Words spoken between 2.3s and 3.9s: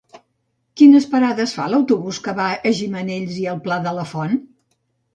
va a Gimenells i el Pla